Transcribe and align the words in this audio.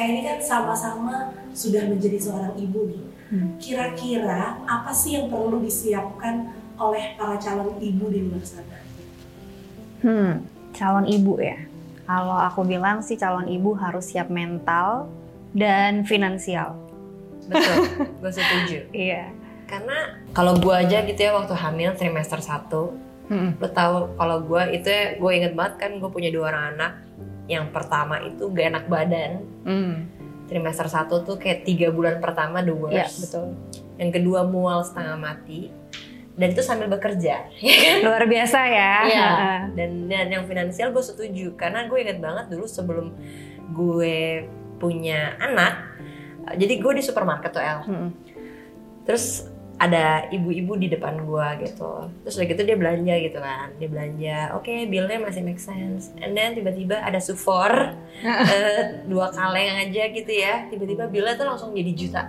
Elrika 0.00 0.16
ini 0.16 0.20
kan 0.24 0.38
sama-sama 0.40 1.36
sudah 1.52 1.84
menjadi 1.84 2.16
seorang 2.16 2.56
ibu 2.56 2.88
nih. 2.88 3.04
Hmm. 3.30 3.48
Kira-kira 3.60 4.64
apa 4.64 4.90
sih 4.90 5.20
yang 5.20 5.28
perlu 5.28 5.60
disiapkan 5.60 6.50
oleh 6.80 7.14
para 7.20 7.36
calon 7.36 7.76
ibu 7.78 8.08
di 8.08 8.24
luar 8.24 8.40
sana? 8.40 8.80
Hmm, 10.00 10.32
calon 10.72 11.04
ibu 11.04 11.36
ya. 11.36 11.60
Kalau 12.08 12.38
aku 12.40 12.64
bilang 12.64 13.04
sih 13.04 13.20
calon 13.20 13.46
ibu 13.46 13.76
harus 13.76 14.08
siap 14.08 14.32
mental 14.32 15.12
dan 15.52 16.08
finansial. 16.08 16.74
Betul, 17.46 17.76
gue 18.24 18.32
setuju. 18.32 18.78
Iya. 18.96 19.30
Karena 19.68 20.16
kalau 20.32 20.56
gue 20.58 20.74
aja 20.74 21.04
gitu 21.04 21.20
ya 21.20 21.36
waktu 21.36 21.54
hamil 21.54 21.92
trimester 21.94 22.40
1 22.40 23.12
Hmm. 23.30 23.54
lo 23.62 23.70
tahu 23.70 24.18
kalau 24.18 24.42
gue 24.42 24.74
itu 24.74 24.90
ya 24.90 25.14
gue 25.14 25.30
inget 25.30 25.54
banget 25.54 25.78
kan 25.78 25.90
gue 26.02 26.10
punya 26.10 26.34
dua 26.34 26.50
orang 26.50 26.74
anak 26.74 26.92
yang 27.50 27.66
pertama 27.68 28.22
itu 28.22 28.46
gak 28.48 28.66
enak 28.70 28.84
badan 28.86 29.32
Hmm. 29.62 30.06
trimester 30.46 30.86
1 30.86 31.10
tuh 31.20 31.34
kayak 31.34 31.62
tiga 31.62 31.90
bulan 31.90 32.18
pertama 32.18 32.58
the 32.58 32.70
worst 32.70 32.94
Iya, 32.94 33.06
betul. 33.20 33.46
yang 33.96 34.10
kedua 34.10 34.40
mual 34.44 34.80
setengah 34.80 35.16
mati 35.16 35.74
dan 36.32 36.48
itu 36.48 36.62
sambil 36.62 36.86
bekerja 36.88 37.50
ya 37.60 37.74
kan 37.76 37.96
Luar 38.02 38.24
biasa 38.24 38.58
ya. 38.64 38.92
Iya. 39.04 39.30
Dan 39.76 40.06
dan 40.06 40.26
yang 40.28 40.44
finansial 40.44 40.88
gue 40.88 41.02
setuju 41.02 41.52
karena 41.52 41.84
gue 41.84 41.98
inget 41.98 42.18
banget 42.18 42.46
dulu 42.48 42.64
sebelum 42.64 43.12
gue 43.70 44.46
punya 44.76 45.34
anak 45.36 45.98
jadi 46.50 46.74
gue 46.76 46.92
di 46.94 47.02
supermarket 47.02 47.50
tuh 47.50 47.60
El 47.60 47.80
Hmm. 47.82 48.10
terus 49.02 49.50
ada 49.80 50.28
ibu-ibu 50.28 50.76
di 50.76 50.92
depan 50.92 51.24
gua 51.24 51.56
gitu. 51.56 52.12
Terus 52.20 52.36
udah 52.36 52.46
gitu 52.46 52.62
dia 52.62 52.76
belanja 52.76 53.14
gitu 53.16 53.38
kan. 53.40 53.72
Dia 53.80 53.88
belanja 53.88 54.36
oke 54.52 54.68
billnya 54.86 55.16
masih 55.18 55.40
make 55.40 55.56
sense. 55.56 56.12
And 56.20 56.36
then 56.36 56.52
tiba-tiba 56.52 57.00
ada 57.00 57.16
sufor 57.16 57.96
eh, 58.52 59.00
dua 59.08 59.32
kaleng 59.32 59.88
aja 59.88 60.12
gitu 60.12 60.28
ya. 60.28 60.68
Tiba-tiba 60.68 61.08
billnya 61.08 61.34
tuh 61.34 61.48
langsung 61.48 61.72
jadi 61.72 61.92
juta. 61.96 62.22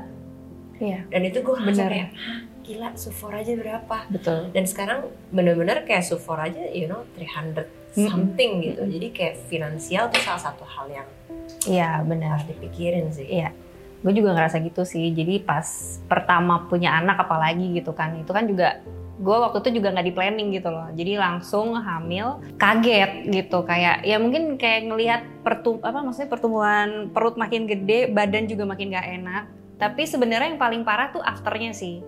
Iya, 0.81 1.05
dan 1.11 1.21
itu 1.21 1.43
gue 1.43 1.53
langsung 1.53 1.85
Bener. 1.85 1.93
kayak 1.93 2.09
"Hah, 2.17 2.39
gila 2.65 2.89
sufor 2.95 3.31
aja 3.35 3.53
berapa? 3.53 3.97
Betul. 4.09 4.49
dan 4.49 4.63
sekarang 4.65 4.99
bener-bener 5.29 5.85
kayak 5.85 6.01
sufor 6.01 6.41
aja 6.41 6.57
you 6.73 6.89
know 6.89 7.05
300 7.19 7.67
something 7.93 8.63
gitu. 8.63 8.81
Jadi 8.87 9.07
kayak 9.11 9.35
finansial 9.45 10.07
tuh 10.07 10.23
salah 10.23 10.41
satu 10.41 10.63
hal 10.63 10.87
yang 10.89 11.07
Iya, 11.67 12.01
benar. 12.01 12.39
harus 12.39 12.47
dipikirin 12.49 13.11
sih. 13.11 13.27
Iya. 13.27 13.51
Gue 14.01 14.13
juga 14.17 14.33
ngerasa 14.33 14.57
gitu 14.65 14.81
sih. 14.81 15.13
Jadi 15.13 15.41
pas 15.41 15.65
pertama 16.09 16.65
punya 16.65 16.97
anak 16.97 17.21
apalagi 17.25 17.77
gitu 17.77 17.93
kan. 17.93 18.17
Itu 18.17 18.33
kan 18.33 18.49
juga 18.49 18.81
gue 19.21 19.37
waktu 19.37 19.61
itu 19.61 19.69
juga 19.77 19.93
nggak 19.93 20.07
di 20.09 20.13
planning 20.17 20.49
gitu 20.57 20.69
loh. 20.73 20.89
Jadi 20.89 21.13
langsung 21.21 21.77
hamil, 21.77 22.41
kaget 22.57 23.29
gitu 23.29 23.61
kayak 23.61 24.01
ya 24.01 24.17
mungkin 24.17 24.57
kayak 24.57 24.89
ngelihat 24.89 25.21
pertum 25.45 25.77
apa 25.85 26.01
maksudnya 26.01 26.29
pertumbuhan 26.33 27.13
perut 27.13 27.37
makin 27.37 27.69
gede, 27.69 28.09
badan 28.09 28.49
juga 28.49 28.65
makin 28.65 28.89
gak 28.89 29.07
enak. 29.21 29.43
Tapi 29.77 30.01
sebenarnya 30.09 30.53
yang 30.53 30.61
paling 30.61 30.81
parah 30.81 31.13
tuh 31.13 31.21
afternya 31.21 31.73
sih. 31.73 32.01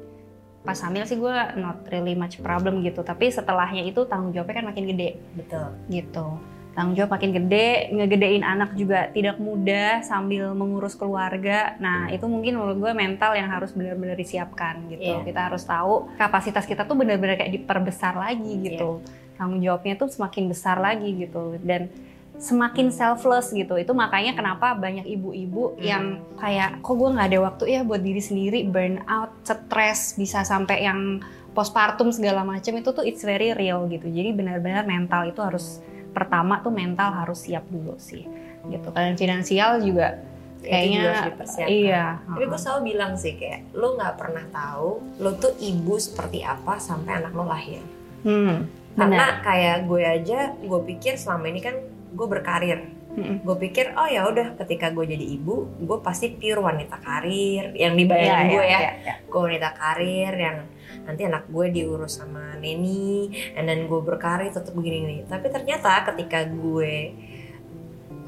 Pas 0.66 0.78
hamil 0.82 1.06
sih 1.06 1.22
gue 1.22 1.36
not 1.62 1.86
really 1.94 2.18
much 2.18 2.42
problem 2.42 2.82
gitu. 2.82 3.06
Tapi 3.06 3.30
setelahnya 3.30 3.86
itu 3.86 4.10
tanggung 4.10 4.34
jawabnya 4.34 4.66
kan 4.66 4.68
makin 4.74 4.86
gede 4.90 5.22
betul 5.38 5.70
gitu. 5.94 6.42
Tanggung 6.74 6.98
jawab 6.98 7.14
makin 7.14 7.38
gede, 7.38 7.94
ngegedein 7.94 8.42
anak 8.42 8.74
juga 8.74 9.06
tidak 9.14 9.38
mudah 9.38 10.02
sambil 10.02 10.58
mengurus 10.58 10.98
keluarga. 10.98 11.78
Nah, 11.78 12.10
itu 12.10 12.26
mungkin 12.26 12.58
menurut 12.58 12.82
gue 12.82 12.92
mental 12.98 13.38
yang 13.38 13.46
harus 13.54 13.78
benar-benar 13.78 14.18
disiapkan 14.18 14.90
gitu. 14.90 15.22
Iya. 15.22 15.22
Kita 15.22 15.54
harus 15.54 15.62
tahu 15.70 16.10
kapasitas 16.18 16.66
kita 16.66 16.90
tuh 16.90 16.98
benar-benar 16.98 17.38
kayak 17.38 17.54
diperbesar 17.62 18.18
lagi 18.18 18.58
gitu. 18.66 19.06
Tanggung 19.38 19.62
jawabnya 19.62 20.02
tuh 20.02 20.10
semakin 20.10 20.50
besar 20.50 20.82
lagi 20.82 21.14
gitu 21.14 21.62
dan 21.62 21.94
semakin 22.42 22.90
selfless 22.90 23.54
gitu. 23.54 23.78
Itu 23.78 23.94
makanya 23.94 24.34
kenapa 24.34 24.74
banyak 24.74 25.06
ibu-ibu 25.06 25.78
yang 25.78 26.26
kayak 26.42 26.82
kok 26.82 26.98
gue 26.98 27.10
nggak 27.14 27.28
ada 27.30 27.40
waktu 27.54 27.64
ya 27.70 27.82
buat 27.86 28.02
diri 28.02 28.18
sendiri, 28.18 28.66
burn 28.66 29.06
out, 29.06 29.30
stres, 29.46 30.18
bisa 30.18 30.42
sampai 30.42 30.90
yang 30.90 31.22
postpartum 31.54 32.10
segala 32.10 32.42
macam 32.42 32.74
itu 32.82 32.90
tuh 32.90 33.06
it's 33.06 33.22
very 33.22 33.54
real 33.54 33.86
gitu. 33.86 34.10
Jadi 34.10 34.34
benar-benar 34.34 34.90
mental 34.90 35.30
itu 35.30 35.38
harus 35.38 35.86
pertama 36.14 36.62
tuh 36.62 36.72
mental 36.72 37.10
harus 37.12 37.44
siap 37.44 37.66
dulu 37.68 37.98
sih 37.98 38.24
gitu. 38.70 38.88
Dan 38.96 39.20
finansial 39.20 39.84
juga 39.84 40.24
kayaknya 40.64 41.36
iya. 41.68 42.06
Tapi 42.24 42.44
gue 42.48 42.60
selalu 42.60 42.82
bilang 42.96 43.14
sih 43.20 43.36
kayak 43.36 43.76
lo 43.76 44.00
nggak 44.00 44.16
pernah 44.16 44.46
tahu 44.48 44.90
lo 45.20 45.36
tuh 45.36 45.54
ibu 45.60 46.00
seperti 46.00 46.40
apa 46.46 46.80
sampai 46.80 47.20
anak 47.20 47.34
lo 47.36 47.44
lahir. 47.44 47.84
Hmm, 48.24 48.72
Karena 48.96 49.44
kayak 49.44 49.90
gue 49.90 50.04
aja, 50.06 50.40
gue 50.56 50.82
pikir 50.96 51.20
selama 51.20 51.52
ini 51.52 51.60
kan 51.60 51.76
gue 52.16 52.28
berkarir. 52.30 52.80
Mm-mm. 53.14 53.46
Gue 53.46 53.58
pikir 53.70 53.94
oh 53.94 54.10
ya 54.10 54.26
udah 54.26 54.58
ketika 54.58 54.90
gue 54.90 55.06
jadi 55.06 55.26
ibu, 55.38 55.70
gue 55.78 55.98
pasti 56.02 56.34
pure 56.34 56.66
wanita 56.66 56.98
karir 56.98 57.70
yang 57.78 57.94
dibayangin 57.94 58.50
Iya, 58.50 58.54
gue 58.54 58.64
iya, 58.66 58.74
ya. 58.74 58.80
iya, 58.82 58.92
iya. 59.06 59.14
Gue 59.30 59.42
wanita 59.46 59.70
karir 59.78 60.34
yang 60.34 60.58
nanti 61.06 61.22
anak 61.26 61.46
gue 61.50 61.66
diurus 61.70 62.18
sama 62.18 62.58
neni, 62.58 63.30
and 63.54 63.70
then 63.70 63.86
gue 63.86 64.02
berkarir 64.02 64.50
tetap 64.50 64.74
begini-gini. 64.74 65.30
Tapi 65.30 65.50
ternyata 65.54 66.10
ketika 66.10 66.42
gue 66.50 67.14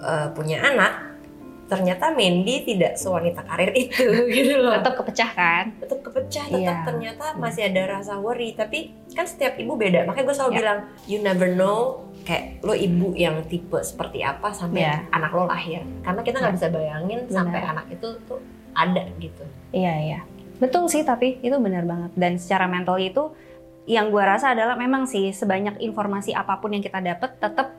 uh, 0.02 0.30
punya 0.38 0.62
anak, 0.62 0.94
ternyata 1.66 2.10
Mandy 2.10 2.62
tidak 2.64 2.94
sewanita 2.94 3.42
karir 3.42 3.74
itu 3.74 4.06
gitu 4.38 4.60
loh 4.60 4.78
Tetap 4.78 4.94
kepecah 4.96 5.32
kan? 5.32 5.66
tetap 5.78 6.00
kepecah 6.02 6.46
tetap 6.46 6.62
Iya. 6.78 6.86
ternyata 6.86 7.26
masih 7.36 7.62
ada 7.66 7.82
rasa 7.92 8.18
worry 8.18 8.54
tapi 8.54 8.94
kan 9.12 9.26
setiap 9.26 9.56
ibu 9.56 9.74
beda 9.74 10.06
makanya 10.06 10.26
gue 10.26 10.36
selalu 10.36 10.52
Iya. 10.52 10.60
bilang 10.60 10.80
you 11.06 11.18
never 11.20 11.50
know 11.50 12.06
kayak 12.22 12.62
lo 12.62 12.74
ibu 12.74 13.14
yang 13.14 13.42
tipe 13.46 13.78
seperti 13.80 14.22
apa 14.22 14.50
sampai 14.50 14.82
Iya. 14.84 15.10
anak 15.10 15.32
lo 15.32 15.46
lahir 15.46 15.82
karena 16.02 16.22
kita 16.22 16.38
nggak 16.38 16.52
Iya. 16.52 16.60
bisa 16.60 16.68
bayangin 16.70 17.20
Benar. 17.24 17.34
sampai 17.34 17.60
anak 17.64 17.86
itu 17.90 18.08
tuh 18.26 18.40
ada 18.72 19.04
gitu 19.18 19.44
Iya 19.72 19.94
iya. 20.00 20.20
Betul 20.56 20.88
sih 20.88 21.02
tapi 21.02 21.36
itu 21.42 21.52
benar 21.58 21.84
banget. 21.84 22.16
Dan 22.16 22.40
secara 22.40 22.64
mental 22.66 22.96
itu 22.96 23.28
yang 23.86 24.08
gue 24.08 24.20
rasa 24.20 24.56
adalah 24.56 24.74
memang 24.74 25.04
sih 25.04 25.30
sebanyak 25.30 25.78
informasi 25.80 26.32
apa 26.32 26.58
pun 26.58 26.72
yang 26.72 26.80
kita 26.80 26.98
dapat 26.98 27.36
tetap 27.38 27.76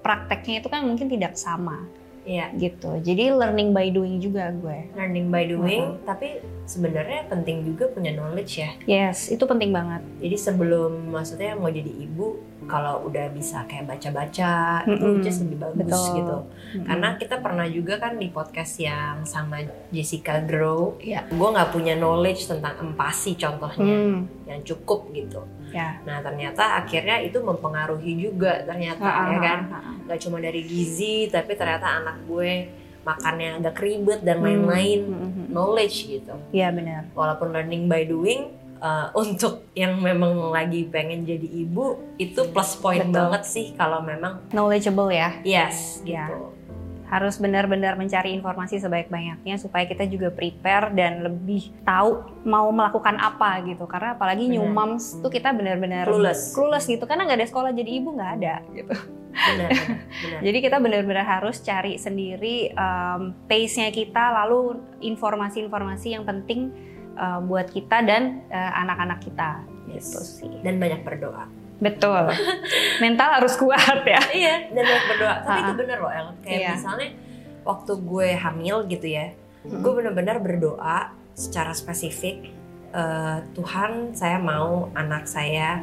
prakteknya 0.00 0.58
itu 0.58 0.68
kan 0.68 0.80
mungkin 0.82 1.06
tidak 1.06 1.36
sama 1.36 1.84
Iya 2.20 2.52
gitu. 2.52 3.00
Jadi 3.00 3.32
learning 3.32 3.72
by 3.72 3.88
doing 3.88 4.20
juga 4.20 4.52
gue. 4.52 4.92
learning 4.92 5.26
by 5.28 5.44
doing 5.46 5.84
tapi 6.02 6.38
sebenarnya 6.64 7.26
penting 7.26 7.64
juga 7.64 7.88
punya 7.88 8.12
knowledge 8.12 8.52
ya 8.58 8.70
Yes, 8.84 9.26
itu 9.28 9.42
penting 9.42 9.70
banget. 9.70 10.04
jadi 10.18 10.36
sebelum 10.36 11.10
maksudnya 11.10 11.54
mau 11.54 11.66
jadi 11.66 11.88
ibu 11.88 12.38
kalau 12.70 13.04
udah 13.04 13.26
bisa 13.28 13.66
kayak 13.66 13.84
baca-baca 13.84 14.52
itu 14.86 14.94
Mm-mm. 15.02 15.20
just 15.20 15.42
lebih 15.42 15.58
bagus 15.60 15.90
Betul. 15.90 16.14
gitu 16.16 16.36
Karena 16.80 17.08
kita 17.14 17.36
pernah 17.36 17.66
juga 17.66 17.98
kan 17.98 18.14
di 18.14 18.30
podcast 18.30 18.78
yang 18.78 19.26
sama 19.26 19.58
Jessica 19.90 20.38
Grow, 20.40 20.94
Iya. 20.96 21.26
gue 21.26 21.48
nggak 21.50 21.70
punya 21.70 21.94
knowledge 21.94 22.46
tentang 22.46 22.78
empati 22.80 23.34
contohnya 23.34 23.82
Hmm, 23.82 24.30
yang 24.46 24.62
cukup 24.62 25.10
gitu. 25.10 25.42
ya. 25.68 25.98
Nah 26.02 26.18
ternyata 26.20 26.78
akhirnya 26.78 27.18
itu 27.18 27.38
mempengaruhi 27.40 28.14
juga 28.16 28.62
ternyata 28.62 29.02
Ah, 29.02 29.26
ya 29.26 29.34
ah, 29.34 29.42
kan, 29.42 29.58
nggak 30.06 30.18
cuma 30.20 30.38
dari 30.38 30.62
gizi 30.62 31.26
tapi 31.26 31.52
ternyata 31.52 32.00
anak 32.00 32.22
gue 32.24 32.70
makannya 33.00 33.58
agak 33.58 33.80
ribet 33.80 34.20
dan 34.20 34.38
Hmm, 34.38 34.46
lain-lain 34.46 35.00
hmm, 35.02 35.16
hmm, 35.16 35.30
hmm. 35.32 35.46
knowledge 35.50 35.96
gitu. 36.08 36.34
Iya 36.50 36.70
benar. 36.70 37.08
Walaupun 37.12 37.50
learning 37.50 37.88
by 37.88 38.04
doing. 38.04 38.59
Uh, 38.80 39.12
untuk 39.14 39.68
yang 39.72 40.00
memang 40.00 40.50
lagi 40.50 40.84
pengen 40.84 41.22
jadi 41.22 41.46
ibu 41.46 42.00
itu 42.16 42.40
plus 42.50 42.74
point 42.76 43.04
Betul. 43.04 43.14
banget 43.14 43.42
sih 43.44 43.66
kalau 43.76 44.00
memang 44.00 44.40
Knowledgeable 44.50 45.08
ya. 45.08 45.36
yes 45.44 46.00
Iya. 46.02 46.26
gitu. 46.26 46.56
Harus 47.06 47.42
benar-benar 47.42 47.98
mencari 47.98 48.30
informasi 48.30 48.78
sebaik-banyaknya 48.78 49.58
supaya 49.58 49.82
kita 49.82 50.06
juga 50.06 50.30
prepare 50.30 50.94
dan 50.94 51.26
lebih 51.26 51.74
tahu 51.82 52.22
mau 52.46 52.70
melakukan 52.70 53.18
apa 53.18 53.66
gitu. 53.66 53.82
Karena 53.84 54.14
apalagi 54.14 54.46
new 54.46 54.62
Benar. 54.62 54.94
moms 54.94 55.18
tuh 55.18 55.26
kita 55.26 55.50
benar-benar 55.50 56.06
Clueless. 56.06 56.54
clueless 56.54 56.86
gitu 56.86 57.02
karena 57.10 57.26
nggak 57.26 57.38
ada 57.42 57.48
sekolah 57.50 57.70
jadi 57.74 57.90
ibu 57.98 58.14
nggak 58.14 58.32
ada 58.38 58.54
gitu. 58.70 58.94
Benar, 59.30 59.70
benar, 59.70 59.98
benar. 60.22 60.40
Jadi 60.42 60.58
kita 60.62 60.76
benar-benar 60.78 61.26
harus 61.26 61.58
cari 61.62 61.98
sendiri 61.98 62.70
um, 62.74 63.34
pace-nya 63.46 63.90
kita, 63.90 64.30
lalu 64.42 64.78
informasi-informasi 65.02 66.14
yang 66.14 66.22
penting 66.22 66.70
uh, 67.20 67.38
buat 67.38 67.68
kita 67.68 68.00
dan 68.02 68.40
uh, 68.48 68.72
anak-anak 68.80 69.20
kita. 69.20 69.60
Yes. 69.86 70.08
Gitu 70.08 70.20
sih. 70.24 70.52
dan 70.62 70.80
banyak 70.80 71.04
berdoa. 71.04 71.44
Betul. 71.76 72.28
Mental 73.00 73.40
harus 73.40 73.56
kuat 73.56 74.04
ya. 74.04 74.20
iya, 74.40 74.68
dan 74.68 74.82
banyak 74.82 75.06
berdoa. 75.08 75.34
Tapi 75.42 75.50
Ha-ha. 75.56 75.66
itu 75.66 75.74
bener 75.76 75.98
loh, 75.98 76.12
El. 76.12 76.28
Kayak 76.40 76.60
Iya. 76.60 76.70
misalnya 76.76 77.08
waktu 77.60 77.92
gue 78.00 78.28
hamil 78.34 78.76
gitu 78.86 79.06
ya, 79.06 79.26
gue 79.62 79.92
bener-bener 79.92 80.36
berdoa 80.38 81.12
secara 81.32 81.72
spesifik. 81.72 82.56
eh, 82.90 83.38
Tuhan, 83.54 84.12
saya 84.12 84.36
mau 84.36 84.90
anak 84.92 85.24
saya 85.24 85.78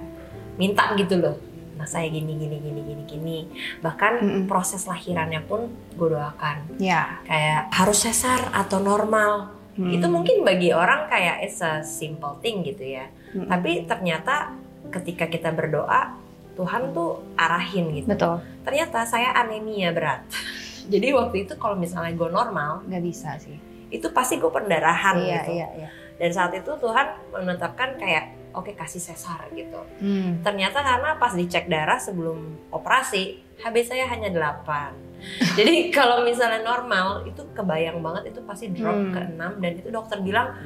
minta 0.56 0.92
gitu 0.94 1.16
loh. 1.16 1.40
Anak 1.74 1.88
saya 1.88 2.06
gini, 2.08 2.36
gini, 2.36 2.60
gini, 2.60 2.82
gini, 2.84 3.04
gini. 3.08 3.38
Bahkan 3.80 4.14
Mm-mm. 4.20 4.44
proses 4.46 4.84
lahirannya 4.84 5.40
pun 5.42 5.72
gue 5.96 6.10
doakan. 6.12 6.78
Ya. 6.78 7.24
Kayak 7.24 7.72
harus 7.72 8.04
sesar 8.04 8.52
atau 8.52 8.78
normal. 8.78 9.56
Hmm. 9.78 9.94
Itu 9.94 10.10
mungkin 10.10 10.42
bagi 10.42 10.74
orang 10.74 11.06
kayak 11.06 11.46
it's 11.46 11.62
a 11.62 11.86
simple 11.86 12.42
thing 12.42 12.66
gitu 12.66 12.82
ya. 12.82 13.06
Mm-mm. 13.32 13.46
Tapi 13.46 13.86
ternyata 13.86 14.58
ketika 14.90 15.30
kita 15.30 15.54
berdoa, 15.54 16.18
Tuhan 16.58 16.90
tuh 16.92 17.22
arahin 17.38 17.94
gitu. 17.94 18.10
betul. 18.10 18.42
Ternyata 18.66 19.06
saya 19.06 19.38
anemia 19.38 19.94
berat. 19.94 20.26
Jadi 20.94 21.14
waktu 21.14 21.46
itu 21.46 21.54
kalau 21.56 21.78
misalnya 21.78 22.10
gue 22.12 22.26
normal, 22.28 22.82
nggak 22.90 23.04
bisa 23.04 23.38
sih. 23.38 23.58
itu 23.88 24.04
pasti 24.12 24.36
gue 24.36 24.52
pendarahan 24.52 25.16
Iya 25.16 25.36
gitu. 25.40 25.52
iya 25.56 25.68
iya. 25.80 25.90
Dan 26.18 26.30
saat 26.34 26.52
itu 26.52 26.68
Tuhan 26.76 27.08
menetapkan 27.32 27.96
kayak 27.96 28.36
oke 28.58 28.74
kasih 28.74 29.00
sesar 29.00 29.48
gitu. 29.54 29.78
Hmm. 30.02 30.42
Ternyata 30.42 30.82
karena 30.82 31.16
pas 31.16 31.32
dicek 31.32 31.70
darah 31.70 32.02
sebelum 32.02 32.58
operasi, 32.74 33.38
HB 33.62 33.76
saya 33.86 34.10
hanya 34.10 34.34
8. 34.34 35.58
Jadi 35.58 35.74
kalau 35.98 36.26
misalnya 36.26 36.66
normal 36.66 37.26
itu 37.26 37.46
kebayang 37.54 38.02
banget 38.02 38.34
itu 38.34 38.42
pasti 38.44 38.74
drop 38.74 38.98
Hmm. 38.98 39.14
ke 39.14 39.22
6 39.38 39.62
dan 39.62 39.72
itu 39.78 39.90
dokter 39.90 40.18
bilang 40.20 40.58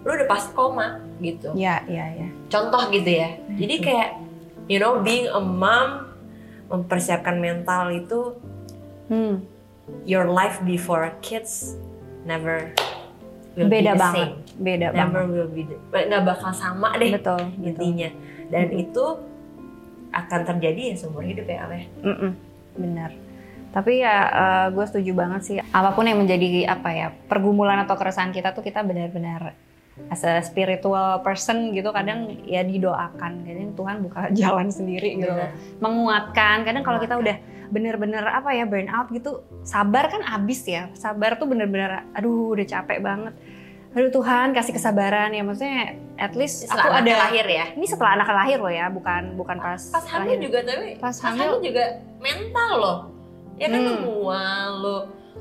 lu 0.00 0.16
udah 0.16 0.28
pasti 0.30 0.50
koma 0.54 1.02
gitu. 1.20 1.52
Iya 1.52 1.84
iya 1.84 2.06
iya. 2.16 2.28
Contoh 2.48 2.88
gitu 2.88 3.10
ya. 3.10 3.36
Jadi 3.52 3.74
kayak 3.82 4.10
you 4.64 4.78
know 4.78 5.02
being 5.02 5.28
a 5.28 5.42
mom 5.42 6.08
mempersiapkan 6.70 7.36
mental 7.36 7.90
itu 7.90 8.38
Hmm. 9.10 9.42
your 10.06 10.30
life 10.30 10.62
before 10.62 11.10
kids 11.18 11.74
never 12.22 12.70
will 13.52 13.66
Beda 13.66 13.82
be 13.84 13.86
the 13.88 13.98
banget. 13.98 14.28
same. 14.28 14.34
Beda 14.58 14.86
Never 14.90 15.00
banget. 15.20 15.30
will 15.32 15.50
be 15.50 15.62
the, 15.64 15.76
nggak 16.06 16.22
bakal 16.24 16.50
sama 16.52 16.88
deh 16.94 17.10
Betul 17.10 17.40
betul. 17.40 17.64
intinya. 17.64 18.10
Dan 18.48 18.64
Mhm. 18.68 18.82
itu 18.82 19.04
akan 20.10 20.40
terjadi 20.44 20.80
ya 20.90 20.94
seumur 20.96 21.22
hidup 21.22 21.46
ya 21.46 21.64
Ale. 21.64 21.86
Mm-mm, 22.00 22.32
benar. 22.76 23.10
Tapi 23.70 24.02
ya 24.02 24.14
gue 24.68 24.82
setuju 24.82 25.14
banget 25.14 25.40
sih. 25.40 25.56
Apa 25.62 25.94
pun 25.94 26.02
yang 26.02 26.18
menjadi 26.18 26.66
apa 26.68 26.90
ya 26.90 27.08
pergumulan 27.26 27.78
atau 27.80 27.94
keresahan 27.94 28.30
kita 28.30 28.50
tuh 28.50 28.60
kita 28.60 28.82
benar-benar 28.82 29.54
as 30.08 30.24
a 30.24 30.40
spiritual 30.40 31.20
person 31.20 31.70
gitu 31.70 31.94
kadang 31.94 32.42
ya 32.42 32.60
didoakan. 32.60 33.46
Kadang 33.46 33.70
Tuhan 33.72 33.96
buka 34.02 34.20
jalan 34.34 34.66
sendiri 34.68 35.14
gitu. 35.14 35.30
Benar. 35.30 35.54
Menguatkan. 35.78 36.66
Kadang 36.66 36.82
kalau 36.82 36.98
kita 36.98 37.14
udah 37.14 37.36
bener-bener 37.70 38.22
apa 38.22 38.50
ya 38.50 38.64
burn 38.64 38.86
out 38.86 39.08
gitu, 39.08 39.30
sabar 39.62 40.06
kan 40.06 40.20
abis 40.20 40.62
ya. 40.64 40.90
Sabar 40.92 41.34
tuh 41.34 41.46
bener-bener 41.46 42.04
aduh 42.12 42.50
udah 42.50 42.66
capek 42.68 42.98
banget. 42.98 43.34
Aduh 43.90 44.10
Tuhan 44.12 44.50
kasih 44.50 44.70
kesabaran 44.72 45.30
ya 45.30 45.42
maksudnya 45.42 45.98
at 46.14 46.34
least 46.34 46.62
Setelah 46.62 46.84
aku 46.84 47.02
ada 47.02 47.12
lahir 47.20 47.42
ya. 47.44 47.64
ini 47.72 47.82
setelah 47.84 48.14
anak 48.14 48.28
lahir 48.28 48.58
loh 48.58 48.70
ya, 48.70 48.86
bukan 48.86 49.34
bukan 49.34 49.56
pas 49.56 49.82
Pas 49.84 50.06
hamil 50.08 50.34
lahir. 50.34 50.46
juga 50.46 50.58
tapi 50.62 50.88
Pas 50.94 51.10
pas 51.10 51.16
hamil- 51.26 51.42
hamil 51.48 51.58
juga 51.64 51.84
mental 52.18 52.72
loh. 52.76 52.98
Ya 53.56 53.66
kan 53.66 53.80
Hmm. 53.80 53.88
lu 53.88 53.94
mual, 54.04 54.68
lu 54.78 54.96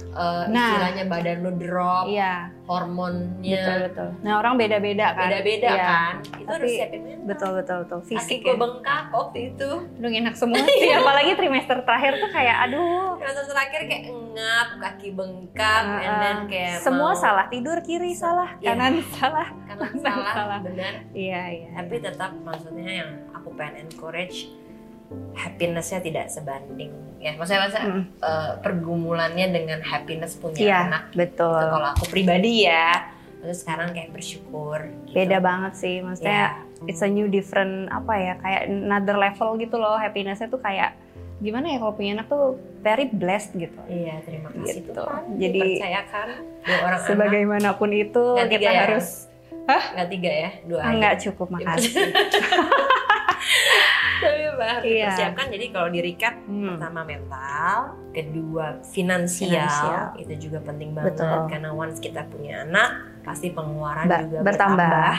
uh, 0.10 0.44
Nah. 0.46 0.70
istilahnya 0.72 1.04
badan 1.06 1.38
lu 1.40 1.52
drop, 1.56 2.06
Iya. 2.06 2.50
hormonnya 2.66 3.56
betul 3.56 3.78
betul. 3.86 4.10
Nah 4.22 4.34
orang 4.38 4.54
beda-beda 4.56 5.08
kan. 5.12 5.28
beda-beda 5.28 5.70
Iya. 5.70 5.86
kan. 5.86 6.14
Itu 6.36 6.50
harus 6.50 6.62
Tapi- 6.64 6.76
siapin 6.76 7.02
mental. 7.02 7.26
Betul 7.26 7.52
betul 7.56 7.78
betul. 7.80 8.00
Kaki 8.00 8.10
Fisik 8.10 8.40
gue 8.40 8.50
ya. 8.50 8.58
bengkak 8.58 9.04
waktu 9.10 9.38
itu. 9.50 9.70
Aduh 9.96 10.10
enak 10.12 10.36
semua 10.36 10.58
sih. 10.72 10.90
Apalagi 10.92 11.32
trimester 11.34 11.78
terakhir 11.82 12.14
tuh 12.18 12.30
kayak 12.30 12.58
aduh. 12.64 13.10
Trimester 13.16 13.46
terakhir 13.48 13.82
kayak 13.86 14.04
engap, 14.08 14.68
kaki 14.80 15.10
bengkap, 15.12 15.82
Uh, 15.82 16.00
and 16.00 16.16
then 16.20 16.38
uh, 16.38 16.48
kayak 16.48 16.76
semua 16.80 16.98
mau 17.08 17.16
salah 17.16 17.46
tidur 17.48 17.78
kiri 17.80 18.12
salah 18.12 18.50
Iya. 18.58 18.74
kanan 18.74 18.94
salah. 19.16 19.48
kanan 19.66 19.90
Kanan 19.92 20.02
salah, 20.02 20.34
salah. 20.34 20.60
benar. 20.62 20.94
Iya 21.12 21.42
iya. 21.50 21.68
Tapi 21.76 21.96
tetap 22.00 22.32
maksudnya 22.40 22.90
yang 23.00 23.10
aku 23.32 23.50
pengen 23.54 23.86
encourage 23.86 24.50
happinessnya 25.34 26.00
tidak 26.00 26.28
sebanding 26.28 26.92
ya 27.18 27.34
maksudnya 27.34 27.62
masa 27.66 27.80
Mm. 27.82 28.04
eh, 28.16 28.52
pergumulannya 28.60 29.48
dengan 29.50 29.80
happiness 29.82 30.36
punya 30.36 30.60
Iya 30.60 30.78
anak 30.86 31.04
betul. 31.12 31.52
Itu 31.52 31.68
kalau 31.70 31.90
aku 31.90 32.06
pribadi 32.08 32.64
ya 32.64 33.10
terus 33.40 33.58
sekarang 33.60 33.92
kayak 33.92 34.12
bersyukur 34.12 34.80
gitu. 35.08 35.16
Beda 35.16 35.40
banget 35.40 35.74
sih. 35.74 36.00
Maksudnya 36.00 36.32
ya 36.32 36.48
it's 36.86 37.00
a 37.00 37.08
new 37.08 37.28
different 37.28 37.88
apa 37.90 38.14
ya 38.14 38.34
kayak 38.38 38.62
another 38.68 39.16
level 39.16 39.56
gitu 39.56 39.76
loh 39.76 39.96
happinessnya 39.96 40.48
tuh 40.48 40.60
kayak 40.60 40.96
gimana 41.40 41.72
ya 41.72 41.78
kalau 41.78 41.92
punya 41.94 42.12
anak 42.14 42.28
tuh 42.28 42.56
very 42.80 43.08
blessed 43.08 43.56
gitu. 43.56 43.80
iya 43.86 44.20
terima 44.22 44.52
kasih 44.54 44.84
Gitu. 44.84 44.92
Tuhan 44.94 45.24
Jadi, 45.36 45.60
dipercayakan 45.60 46.28
dua 46.62 46.78
orang 46.78 46.92
anak 46.94 47.08
Sebagaimanapun 47.08 47.90
itu 47.94 48.24
Nggak 48.34 48.48
kita 48.50 48.60
tiga 48.60 48.70
ya? 48.70 48.82
harus 48.86 49.08
nggak 49.70 50.10
tiga 50.10 50.32
ya 50.34 50.50
dua 50.66 50.80
aja 50.82 50.92
enggak 50.92 51.16
cukup 51.22 51.48
makasih. 51.50 51.94
apa 54.60 54.76
harus 54.76 54.86
Iya. 54.86 55.08
dipersiapkan 55.08 55.46
jadi 55.50 55.66
kalau 55.72 55.88
di 55.88 56.00
recap 56.04 56.36
Hmm. 56.44 56.68
pertama 56.76 57.02
mental, 57.02 57.76
kedua 58.12 58.66
finansial, 58.84 59.56
Finansial. 59.56 60.06
itu 60.20 60.34
juga 60.46 60.60
penting 60.62 60.92
banget 60.92 61.16
Betul. 61.16 61.48
karena 61.48 61.70
once 61.72 61.98
kita 61.98 62.28
punya 62.28 62.62
anak 62.62 62.92
pasti 63.24 63.48
pengeluaran 63.50 64.04
Ba- 64.04 64.20
juga 64.20 64.38
bertambah. 64.42 64.76
bertambah, 64.76 65.16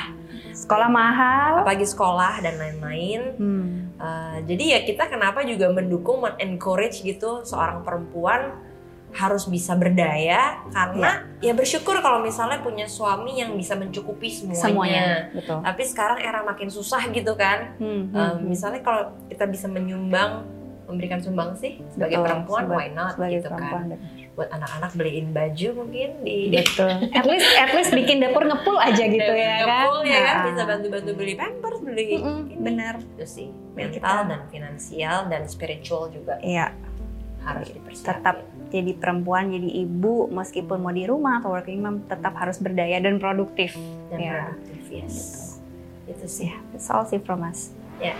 Sekolah 0.52 0.88
mahal. 0.88 1.50
apalagi 1.62 1.87
sekolah 1.87 2.34
dan 2.40 2.54
lain-lain. 2.54 3.20
Hmm. 3.34 3.69
Uh, 3.96 4.37
jadi 4.44 4.64
ya 4.66 4.78
kita 4.82 5.08
kenapa 5.08 5.40
juga 5.43 5.69
mendukung, 5.69 6.20
encourage 6.36 7.00
gitu 7.00 7.40
seorang 7.43 7.81
perempuan 7.81 8.52
harus 9.12 9.44
bisa 9.44 9.74
berdaya 9.74 10.62
karena 10.68 11.26
ya, 11.38 11.50
bersyukur 11.50 11.98
kalau 11.98 12.18
misalnya 12.18 12.58
punya 12.58 12.86
suami 12.86 13.36
yang 13.36 13.52
bisa 13.52 13.74
mencukupi 13.74 14.28
semuanya. 14.28 14.62
Semuanya, 14.62 15.06
betul. 15.32 15.58
Tapi 15.60 15.82
sekarang 15.82 16.18
era 16.18 16.40
makin 16.40 16.68
susah 16.68 17.02
gitu 17.08 17.34
kan. 17.34 17.74
Hmm, 17.76 18.06
hmm, 18.06 18.12
Um, 18.12 18.26
hmm. 18.32 18.46
misalnya 18.46 18.80
kalau 18.80 19.02
kita 19.26 19.44
bisa 19.44 19.66
menyumbang 19.66 20.46
memberikan 20.84 21.18
sumbang 21.18 21.54
sih 21.54 21.78
sebagai 21.88 22.18
Betul, 22.18 22.26
perempuan 22.26 22.62
seba- 22.64 22.74
why 22.76 22.86
not 22.88 23.14
sebagai 23.14 23.34
gitu 23.36 23.46
perempuan, 23.46 23.70
kan 23.80 23.90
betul. 23.92 24.26
buat 24.32 24.48
anak-anak 24.50 24.90
beliin 24.92 25.26
baju 25.30 25.68
mungkin 25.76 26.08
di 26.20 26.36
Betul. 26.56 26.90
at 27.12 27.24
least 27.24 27.46
at 27.56 27.70
least 27.70 27.90
bikin 27.92 28.18
dapur 28.18 28.42
ngepul 28.42 28.74
aja 28.76 29.04
gitu 29.04 29.32
ya 29.32 29.54
kan. 29.60 29.86
Ngepul 29.86 29.98
ya 30.04 30.18
kan 30.20 30.34
Nah. 30.36 30.44
bisa 30.46 30.62
bantu-bantu 30.66 31.10
beli 31.14 31.34
pampers 31.36 31.78
beli 31.80 32.04
Mm-mm, 32.12 32.38
ini. 32.44 32.54
bener. 32.58 32.94
itu 32.98 33.22
sih 33.24 33.48
mental 33.72 34.02
Kita- 34.18 34.26
dan 34.28 34.40
finansial 34.46 35.16
dan 35.26 35.42
spiritual 35.44 36.10
juga 36.10 36.42
Iya, 36.42 36.74
harus 37.40 37.70
dipersiapkan 37.70 38.10
tetap 38.16 38.36
jadi 38.70 38.94
perempuan, 38.96 39.50
jadi 39.50 39.84
ibu 39.84 40.31
meskipun 40.31 40.78
mau 40.78 40.94
di 40.94 41.05
rumah 41.05 41.43
atau 41.43 41.52
working 41.52 41.82
mom 41.82 42.06
tetap 42.06 42.32
harus 42.38 42.56
berdaya 42.62 43.02
dan 43.02 43.19
produktif. 43.19 43.75
dan 44.08 44.19
ya. 44.19 44.32
produktif 44.46 44.82
yes 44.90 45.17
itu 46.11 46.26
sih 46.26 46.50
That's 46.75 46.90
all 46.90 47.06
sih 47.06 47.22
from 47.22 47.46
us. 47.46 47.70
ya 48.02 48.14